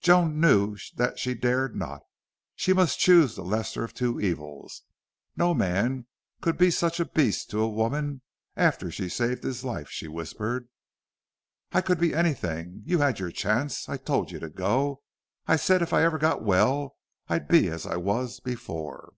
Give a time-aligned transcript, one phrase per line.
[0.00, 2.02] Joan knew that she dared not.
[2.54, 4.82] She must choose the lesser of two evils.
[5.36, 6.06] "No man
[6.40, 8.22] could be such a beast to a woman
[8.56, 10.68] after she'd saved his life," she whispered.
[11.72, 12.82] "I could be anything.
[12.86, 13.88] You had your chance.
[13.88, 15.02] I told you to go.
[15.48, 16.96] I said if I ever got well
[17.26, 19.14] I'd be as I was before."